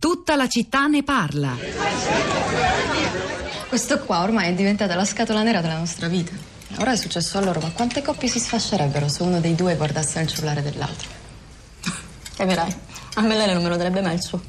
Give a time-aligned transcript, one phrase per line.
[0.00, 1.54] Tutta la città ne parla.
[3.68, 6.32] Questo qua ormai è diventata la scatola nera della nostra vita.
[6.78, 10.18] Ora è successo a loro, ma quante coppie si sfascerebbero se uno dei due guardasse
[10.20, 11.06] il cellulare dell'altro?
[12.34, 12.74] Capirai,
[13.16, 14.40] a me lei non me lo darebbe mai il suo.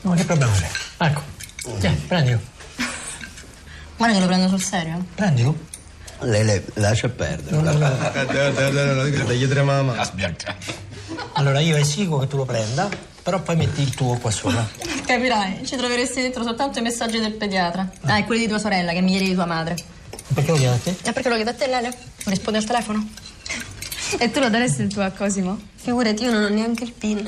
[0.00, 0.70] No, che problema c'è?
[0.96, 1.22] Ecco,
[1.78, 2.40] tieni, prendilo.
[3.98, 5.04] Guarda che lo prendo sul serio.
[5.14, 5.54] Prendilo.
[6.20, 7.54] Lei le lascia perdere.
[7.54, 7.88] No, no,
[8.94, 9.06] no.
[9.34, 10.10] Gli trema la
[11.34, 12.88] Allora io esigo che tu lo prenda,
[13.22, 14.68] però poi metti il tuo qua sopra.
[15.04, 17.90] Capirai, ci troveresti dentro soltanto i messaggi del pediatra.
[18.02, 19.76] Ah, e quelli di tua sorella, che è migliore di tua madre.
[20.32, 20.96] Perché lo chiedi a te?
[21.08, 21.92] E perché lo chiedo a te, Lelio?
[22.24, 23.08] Rispondi al telefono?
[24.18, 25.58] E tu lo daresti il tuo a Cosimo?
[25.74, 27.24] Figurati, io non ho neanche il PIN.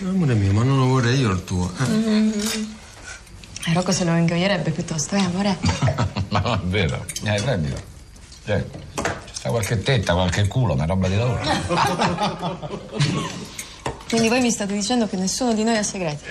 [0.00, 1.72] Amore mio, ma non lo vorrei io il tuo.
[3.68, 5.56] E Rocco se lo ingoierebbe piuttosto, eh, amore?
[6.28, 7.04] Ma non è vero.
[7.24, 7.76] Eh, prendilo.
[8.44, 8.64] Cioè,
[9.46, 11.40] sta qualche tetta, qualche culo, ma roba di lavoro.
[14.08, 16.22] Quindi voi mi state dicendo che nessuno di noi ha segreti?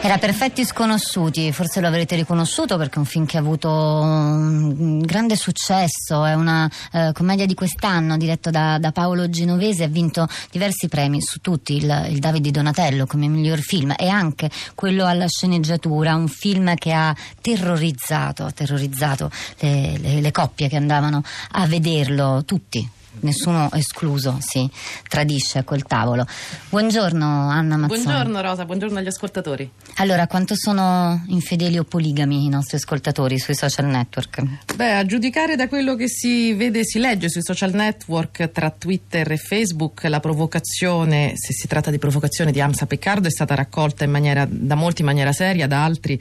[0.00, 5.00] Era Perfetti Sconosciuti, forse lo avrete riconosciuto perché è un film che ha avuto un
[5.00, 10.26] grande successo, è una eh, commedia di quest'anno diretto da, da Paolo Genovese, ha vinto
[10.50, 15.04] diversi premi, su tutti il, il David di Donatello come miglior film e anche quello
[15.04, 21.22] alla sceneggiatura, un film che ha terrorizzato, ha terrorizzato le, le- le coppie che andavano
[21.50, 22.88] a vederlo, tutti.
[23.20, 24.70] Nessuno escluso, si
[25.08, 26.26] tradisce a quel tavolo.
[26.68, 28.02] Buongiorno Anna Mazzoni.
[28.02, 29.68] Buongiorno Rosa, buongiorno agli ascoltatori.
[29.96, 34.74] Allora, quanto sono infedeli o poligami i nostri ascoltatori sui social network?
[34.76, 38.70] Beh, a giudicare da quello che si vede e si legge sui social network tra
[38.70, 43.54] Twitter e Facebook, la provocazione, se si tratta di provocazione di Amsa Peccardo, è stata
[43.54, 46.20] raccolta in maniera, da molti in maniera seria, da altri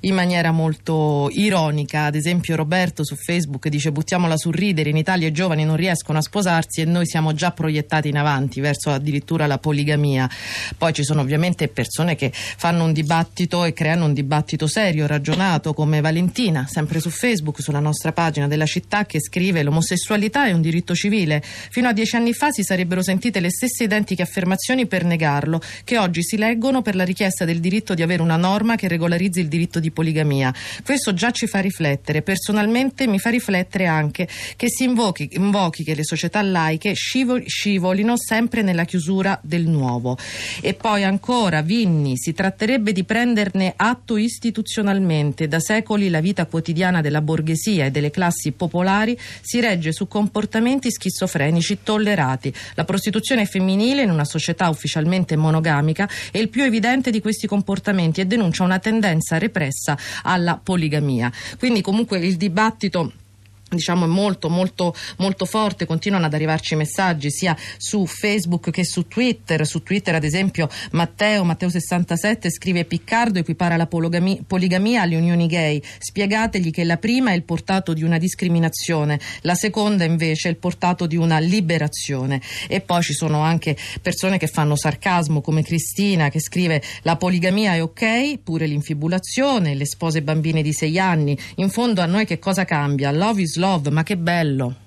[0.00, 2.04] in maniera molto ironica.
[2.04, 6.18] Ad esempio Roberto su Facebook dice buttiamola sul ridere, in Italia i giovani non riescono
[6.18, 10.28] a sposarsi e noi siamo già proiettati in avanti verso addirittura la poligamia.
[10.76, 15.72] Poi ci sono ovviamente persone che fanno un dibattito e creano un dibattito serio, ragionato,
[15.74, 20.60] come Valentina, sempre su Facebook, sulla nostra pagina della città, che scrive l'omosessualità è un
[20.60, 21.40] diritto civile.
[21.44, 25.98] Fino a dieci anni fa si sarebbero sentite le stesse identiche affermazioni per negarlo, che
[25.98, 29.48] oggi si leggono per la richiesta del diritto di avere una norma che regolarizzi il
[29.48, 30.52] diritto di poligamia.
[30.82, 32.22] Questo già ci fa riflettere.
[32.22, 34.26] Personalmente mi fa riflettere anche
[34.56, 40.16] che si invochi, invochi che le società laiche scivo- scivolino sempre nella chiusura del nuovo.
[40.60, 45.48] E poi ancora, Vinni, si tratterebbe di prenderne atto istituzionalmente.
[45.48, 50.90] Da secoli la vita quotidiana della borghesia e delle classi popolari si regge su comportamenti
[50.90, 52.52] schizofrenici tollerati.
[52.74, 58.20] La prostituzione femminile in una società ufficialmente monogamica è il più evidente di questi comportamenti
[58.20, 61.32] e denuncia una tendenza repressa alla poligamia.
[61.58, 63.12] Quindi comunque il dibattito
[63.68, 69.06] diciamo è molto molto molto forte continuano ad arrivarci messaggi sia su Facebook che su
[69.06, 69.66] Twitter.
[69.66, 75.82] Su Twitter ad esempio Matteo Matteo 67 scrive Piccardo equipara la poligamia alle unioni gay.
[75.98, 80.58] Spiegategli che la prima è il portato di una discriminazione la seconda invece è il
[80.58, 82.40] portato di una liberazione.
[82.68, 87.74] E poi ci sono anche persone che fanno sarcasmo come Cristina che scrive la poligamia
[87.74, 91.38] è ok pure l'infibulazione le spose bambine di 6 anni.
[91.56, 93.10] In fondo a noi che cosa cambia?
[93.10, 94.82] Love is love ma che bello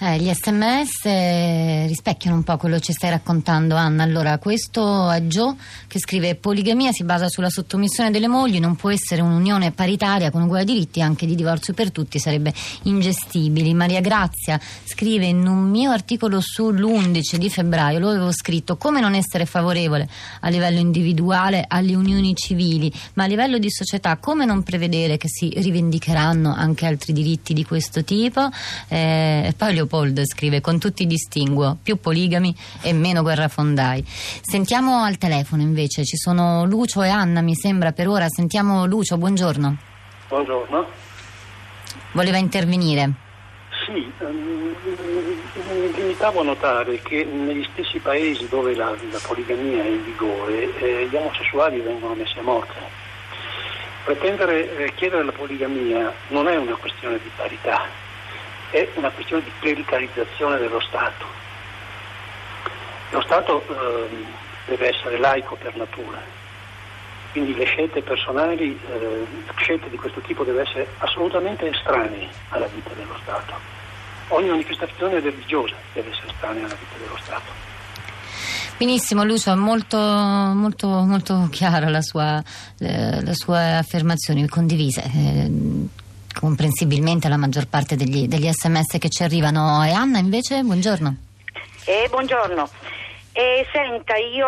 [0.00, 4.04] Eh, gli sms eh, rispecchiano un po' quello che ci stai raccontando Anna.
[4.04, 5.56] Allora, questo è Joe
[5.88, 10.42] che scrive poligamia si basa sulla sottomissione delle mogli, non può essere un'unione paritaria con
[10.42, 13.74] uguali diritti anche di divorzio per tutti, sarebbe ingestibile.
[13.74, 19.14] Maria Grazia scrive in un mio articolo sull'11 di febbraio, lo avevo scritto, come non
[19.14, 20.08] essere favorevole
[20.42, 25.26] a livello individuale alle unioni civili, ma a livello di società come non prevedere che
[25.28, 28.48] si rivendicheranno anche altri diritti di questo tipo?
[28.86, 34.04] Eh, poi Leopold scrive con tutti distinguo, più poligami e meno guerrafondai.
[34.06, 39.16] Sentiamo al telefono invece, ci sono Lucio e Anna mi sembra per ora, sentiamo Lucio,
[39.16, 39.76] buongiorno.
[40.28, 40.86] Buongiorno.
[42.12, 43.12] Voleva intervenire.
[43.86, 44.74] Sì, ehm,
[45.70, 50.78] mi limitavo a notare che negli stessi paesi dove la, la poligamia è in vigore,
[50.78, 53.06] eh, gli omosessuali vengono messi a morte.
[54.04, 57.86] Pretendere eh, chiedere la poligamia non è una questione di parità,
[58.70, 61.24] è una questione di clericalizzazione dello Stato.
[63.10, 64.26] Lo Stato ehm,
[64.66, 66.20] deve essere laico per natura,
[67.32, 69.26] quindi le scelte personali, eh,
[69.56, 73.54] scelte di questo tipo devono essere assolutamente estranee alla vita dello Stato.
[74.28, 77.66] Ogni manifestazione religiosa deve essere estranea alla vita dello Stato.
[78.76, 82.40] Benissimo Lucio, molto, molto, molto chiara la sua,
[82.78, 85.02] eh, la sua affermazione, condivise.
[86.38, 89.82] Comprensibilmente la maggior parte degli, degli sms che ci arrivano.
[89.84, 91.16] E Anna invece, buongiorno.
[91.84, 92.68] Eh, buongiorno.
[93.32, 94.46] Eh, senta, io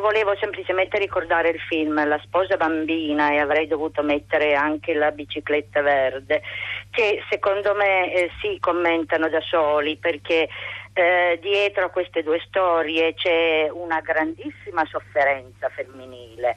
[0.00, 5.80] volevo semplicemente ricordare il film La sposa bambina e avrei dovuto mettere anche la bicicletta
[5.80, 6.42] verde,
[6.90, 10.48] che secondo me eh, si commentano da soli perché
[10.92, 16.54] eh, dietro a queste due storie c'è una grandissima sofferenza femminile,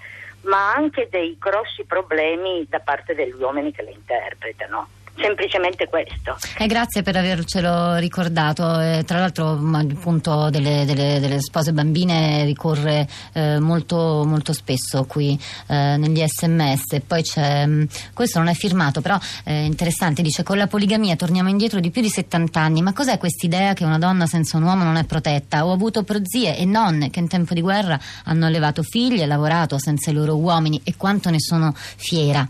[0.48, 6.38] ma anche dei grossi problemi da parte degli uomini che le interpretano semplicemente questo.
[6.58, 8.80] E grazie per avercelo ricordato.
[8.80, 15.06] Eh, tra l'altro il punto delle, delle, delle spose bambine ricorre eh, molto, molto, spesso
[15.06, 17.02] qui eh, negli sms.
[17.06, 21.50] Poi c'è, mh, questo non è firmato, però è interessante, dice con la poligamia torniamo
[21.50, 22.81] indietro di più di 70 anni.
[22.81, 25.66] Ma cos'è quest'idea che una donna senza un uomo non è protetta?
[25.66, 29.80] Ho avuto prozie e nonne che in tempo di guerra hanno allevato figli e lavorato
[29.80, 32.48] senza i loro uomini e quanto ne sono fiera.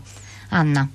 [0.48, 0.88] Anna.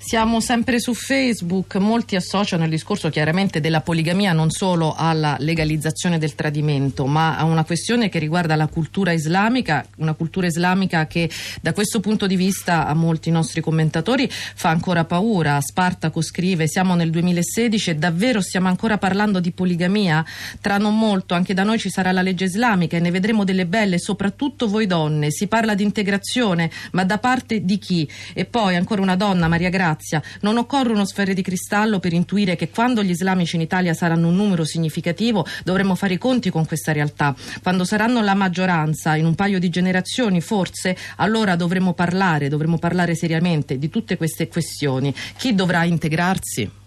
[0.00, 6.18] Siamo sempre su Facebook, molti associano il discorso chiaramente della poligamia non solo alla legalizzazione
[6.18, 11.28] del tradimento, ma a una questione che riguarda la cultura islamica, una cultura islamica che
[11.60, 15.60] da questo punto di vista a molti nostri commentatori fa ancora paura.
[15.60, 20.24] Spartaco scrive siamo nel 2016 e davvero stiamo ancora parlando di poligamia?
[20.60, 23.66] Tra non molto anche da noi ci sarà la legge islamica e ne vedremo delle
[23.66, 25.32] belle, soprattutto voi donne.
[25.32, 28.08] Si parla di integrazione, ma da parte di chi?
[28.32, 30.22] E poi ancora una donna, Maria Grazia grazia.
[30.40, 34.36] Non occorrono sfere di cristallo per intuire che quando gli islamici in Italia saranno un
[34.36, 37.34] numero significativo dovremo fare i conti con questa realtà.
[37.62, 43.14] Quando saranno la maggioranza in un paio di generazioni, forse, allora dovremo parlare, dovremo parlare
[43.14, 45.14] seriamente di tutte queste questioni.
[45.36, 46.77] Chi dovrà integrarsi?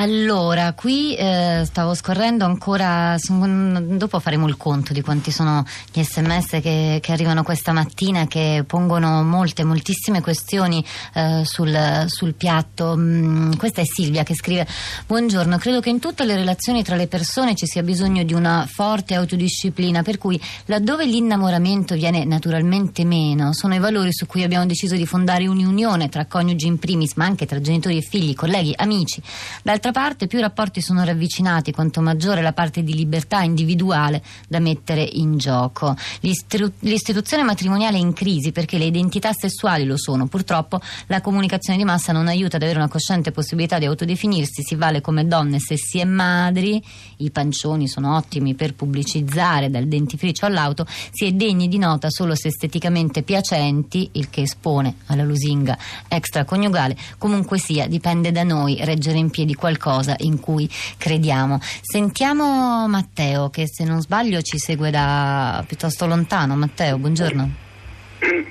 [0.00, 6.60] Allora, qui eh, stavo scorrendo ancora, dopo faremo il conto di quanti sono gli sms
[6.62, 10.84] che, che arrivano questa mattina che pongono molte, moltissime questioni
[11.14, 12.94] eh, sul, sul, piatto.
[12.96, 14.68] Mm, questa è Silvia che scrive,
[15.04, 18.68] buongiorno, credo che in tutte le relazioni tra le persone ci sia bisogno di una
[18.70, 24.64] forte autodisciplina, per cui laddove l'innamoramento viene naturalmente meno, sono i valori su cui abbiamo
[24.64, 28.72] deciso di fondare un'unione tra coniugi in primis, ma anche tra genitori e figli, colleghi,
[28.76, 29.20] amici.
[29.60, 34.22] D'altra D'altra parte, più i rapporti sono ravvicinati, quanto maggiore la parte di libertà individuale
[34.46, 35.96] da mettere in gioco.
[36.20, 40.26] L'istitu- l'istituzione matrimoniale è in crisi perché le identità sessuali lo sono.
[40.26, 44.62] Purtroppo la comunicazione di massa non aiuta ad avere una cosciente possibilità di autodefinirsi.
[44.62, 46.82] Si vale come donne se si è madri,
[47.18, 52.34] i pancioni sono ottimi per pubblicizzare dal dentifricio all'auto, si è degni di nota solo
[52.34, 56.94] se esteticamente piacenti, il che espone alla lusinga extraconiugale.
[57.16, 61.58] Comunque sia, dipende da noi reggere in piedi qualcosa qualcosa in cui crediamo.
[61.80, 66.56] Sentiamo Matteo che se non sbaglio ci segue da piuttosto lontano.
[66.56, 67.50] Matteo, buongiorno.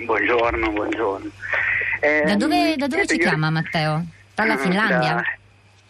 [0.05, 1.29] Buongiorno, buongiorno.
[1.99, 3.21] Eh, da dove, da dove ci io...
[3.21, 4.05] chiama Matteo?
[4.33, 5.13] Dalla mm, Finlandia?
[5.13, 5.23] Da,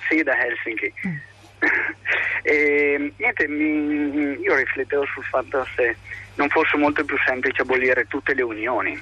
[0.10, 0.94] sì, da Helsinki.
[1.08, 1.16] Mm.
[2.44, 5.98] E, niente, mi, io riflettevo sul fatto se
[6.36, 8.98] non fosse molto più semplice abolire tutte le unioni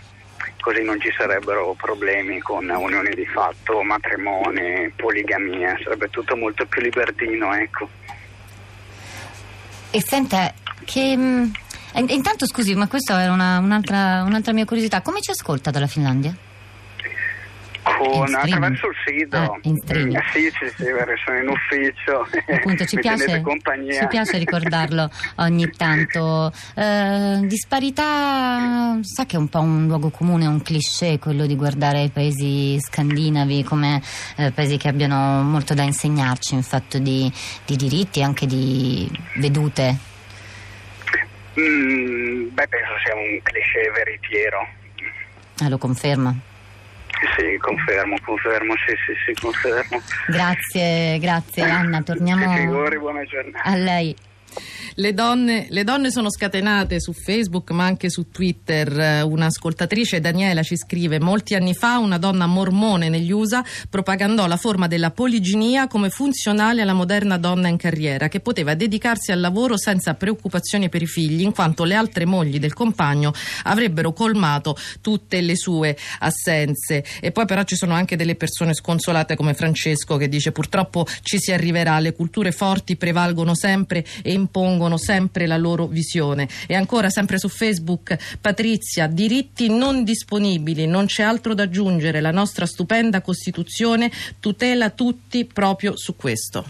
[0.65, 6.81] così non ci sarebbero problemi con unioni di fatto, matrimoni, poligamia, sarebbe tutto molto più
[6.81, 7.87] libertino, ecco.
[9.91, 10.51] E senta,
[10.83, 11.15] che...
[11.15, 11.51] Mm,
[12.07, 16.35] intanto scusi, ma questa era una, un'altra, un'altra mia curiosità, come ci ascolta dalla Finlandia?
[18.09, 19.37] Con, attraverso il sito.
[19.37, 19.59] Ah.
[19.63, 20.85] Eh, sì, sì, sì,
[21.25, 22.27] sono in ufficio.
[22.53, 23.43] Appunto, ci, piace,
[23.99, 26.51] ci piace ricordarlo ogni tanto.
[26.75, 32.03] Eh, disparità, sa che è un po' un luogo comune, un cliché quello di guardare
[32.03, 34.01] i paesi scandinavi come
[34.37, 37.31] eh, paesi che abbiano molto da insegnarci in fatto di,
[37.65, 40.13] di diritti e anche di vedute.
[41.59, 44.67] Mm, beh, penso sia un cliché veritiero.
[45.59, 46.35] Ah, lo conferma?
[47.37, 50.01] Sì, confermo, confermo, sì, sì, sì, confermo.
[50.27, 53.63] Grazie, grazie Anna, torniamo Figuri, buona giornata.
[53.63, 54.15] a lei.
[54.97, 59.25] Le donne, le donne, sono scatenate su Facebook ma anche su Twitter.
[59.25, 64.87] Un'ascoltatrice, Daniela, ci scrive: Molti anni fa una donna mormone negli USA propagandò la forma
[64.87, 70.13] della poliginia come funzionale alla moderna donna in carriera, che poteva dedicarsi al lavoro senza
[70.13, 73.33] preoccupazioni per i figli, in quanto le altre mogli del compagno
[73.63, 77.03] avrebbero colmato tutte le sue assenze.
[77.19, 81.37] E poi, però, ci sono anche delle persone sconsolate come Francesco che dice: Purtroppo ci
[81.37, 86.47] si arriverà, le culture forti prevalgono sempre e impongono impongono sempre la loro visione.
[86.67, 92.31] E ancora sempre su Facebook Patrizia, diritti non disponibili, non c'è altro da aggiungere, la
[92.31, 96.65] nostra stupenda Costituzione tutela tutti proprio su questo.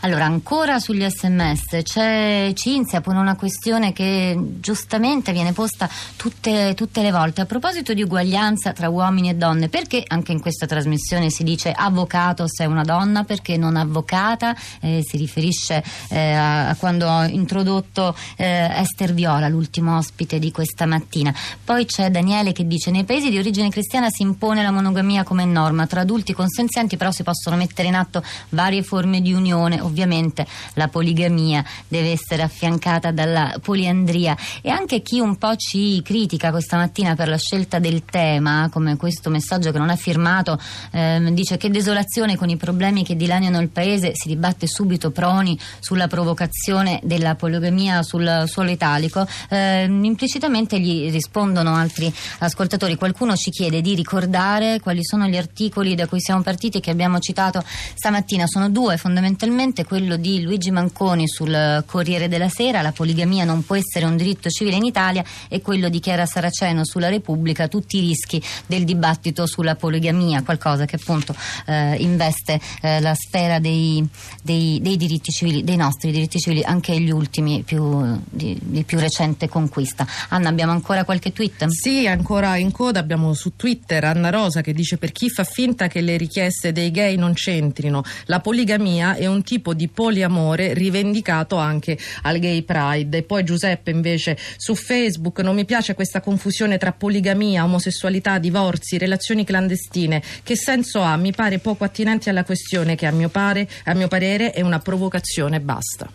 [0.00, 7.02] Allora, ancora sugli sms c'è Cinzia pone una questione che giustamente viene posta tutte, tutte,
[7.02, 9.68] le volte a proposito di uguaglianza tra uomini e donne.
[9.68, 14.56] Perché anche in questa trasmissione si dice avvocato se è una donna, perché non avvocata?
[14.80, 20.86] Eh, si riferisce eh, a, a, quando introdotto eh, Esther Viola, l'ultimo ospite di questa
[20.86, 21.34] mattina.
[21.64, 25.44] Poi c'è Daniele che dice nei paesi di origine cristiana si impone la monogamia come
[25.44, 29.80] norma, tra adulti consenzienti però si possono mettere in atto varie forme di unione.
[29.80, 34.36] Ovviamente la poligamia deve essere affiancata dalla poliandria.
[34.60, 38.96] E anche chi un po' ci critica questa mattina per la scelta del tema, come
[38.96, 40.58] questo messaggio che non è firmato,
[40.90, 45.58] ehm, dice che desolazione con i problemi che dilaniano il paese, si dibatte subito proni
[45.80, 53.50] sulla provocazione della poligamia sul suolo italico, ehm, implicitamente gli rispondono altri ascoltatori, qualcuno ci
[53.50, 57.62] chiede di ricordare quali sono gli articoli da cui siamo partiti che abbiamo citato
[57.94, 63.64] stamattina, sono due fondamentalmente quello di Luigi Manconi sul Corriere della Sera, la poligamia non
[63.64, 67.98] può essere un diritto civile in Italia e quello di Chiara Saraceno sulla Repubblica, tutti
[67.98, 71.34] i rischi del dibattito sulla poligamia, qualcosa che appunto
[71.66, 74.06] eh, investe eh, la sfera dei,
[74.42, 78.98] dei, dei, diritti civili, dei nostri diritti civili, anche gli ultimi più, di, di, più
[78.98, 80.06] recente conquista.
[80.28, 81.66] Anna, abbiamo ancora qualche tweet?
[81.68, 85.86] Sì, ancora in coda abbiamo su Twitter Anna Rosa che dice per chi fa finta
[85.86, 91.56] che le richieste dei gay non c'entrino, la poligamia è un tipo di poliamore rivendicato
[91.56, 93.18] anche al Gay Pride.
[93.18, 98.98] E poi Giuseppe invece su Facebook non mi piace questa confusione tra poligamia, omosessualità, divorzi,
[98.98, 100.22] relazioni clandestine.
[100.42, 101.16] Che senso ha?
[101.16, 104.78] Mi pare poco attinente alla questione che a mio, pare, a mio parere è una
[104.78, 106.10] provocazione basta.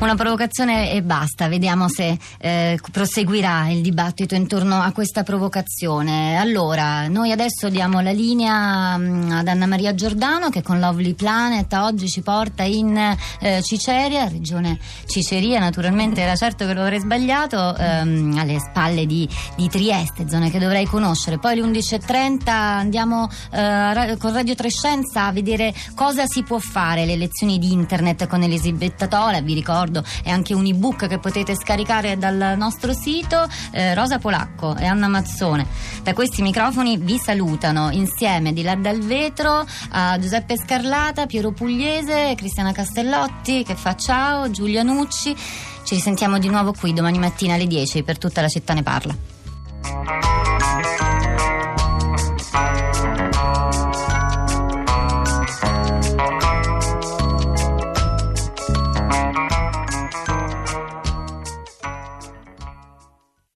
[0.00, 6.36] Una provocazione e basta, vediamo se eh, proseguirà il dibattito intorno a questa provocazione.
[6.36, 11.72] Allora, noi adesso diamo la linea mh, ad Anna Maria Giordano che con Lovely Planet
[11.74, 12.96] oggi ci porta in
[13.40, 19.28] eh, Ciceria, regione Ciceria, naturalmente era certo che lo avrei sbagliato, ehm, alle spalle di,
[19.56, 21.38] di, Trieste, zone che dovrei conoscere.
[21.38, 27.16] Poi alle 11.30 andiamo eh, con Radio Trescenza a vedere cosa si può fare, le
[27.16, 32.16] lezioni di internet con Elisabetta Tola, vi ricordo è anche un ebook che potete scaricare
[32.16, 35.66] dal nostro sito, eh, Rosa Polacco e Anna Mazzone.
[36.02, 42.34] Da questi microfoni vi salutano insieme di là dal vetro a Giuseppe Scarlata, Piero Pugliese,
[42.36, 45.34] Cristiana Castellotti che fa ciao, Giulia Nucci.
[45.34, 49.35] Ci risentiamo di nuovo qui domani mattina alle 10 per tutta la città ne parla.